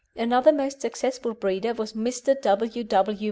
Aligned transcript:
Another 0.15 0.51
most 0.51 0.81
successful 0.81 1.35
breeder 1.35 1.75
was 1.75 1.93
Mr. 1.93 2.33
W. 2.41 2.83
W. 2.83 3.19